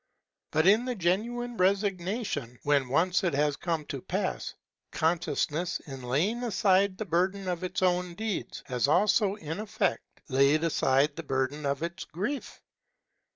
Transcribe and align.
But 0.49 0.65
in 0.65 0.85
the 0.85 0.95
genuine 0.95 1.57
resignation, 1.57 2.57
when 2.63 2.89
once 2.89 3.23
it 3.23 3.35
has 3.35 3.55
come 3.55 3.85
to 3.85 4.01
pass, 4.01 4.55
consciousness, 4.91 5.79
in 5.81 6.01
laying 6.01 6.41
aside 6.41 6.97
the 6.97 7.05
burden 7.05 7.47
of 7.47 7.63
its 7.63 7.83
own 7.83 8.15
deeds, 8.15 8.63
has 8.65 8.87
also, 8.87 9.35
in 9.35 9.59
effect, 9.59 10.21
laid 10.27 10.63
aside 10.63 11.15
the 11.15 11.21
burden 11.21 11.67
of 11.67 11.83
its 11.83 12.03
grief. 12.05 12.61